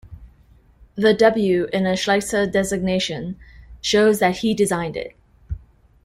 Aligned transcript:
The 0.95 1.13
'W' 1.13 1.65
in 1.71 1.85
a 1.85 1.91
Schleicher 1.93 2.51
designation 2.51 3.37
shows 3.81 4.17
that 4.17 4.37
he 4.37 4.55
designed 4.55 4.97
it. 4.97 5.15